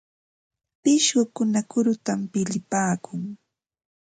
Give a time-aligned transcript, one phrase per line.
[0.81, 3.21] Pishqukuna kurutam palipaakun.